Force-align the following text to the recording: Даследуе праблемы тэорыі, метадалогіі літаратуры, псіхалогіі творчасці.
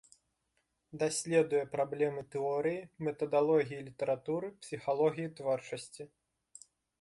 Даследуе 1.01 1.59
праблемы 1.75 2.21
тэорыі, 2.35 2.79
метадалогіі 3.09 3.85
літаратуры, 3.91 4.47
псіхалогіі 4.65 5.31
творчасці. 5.43 6.03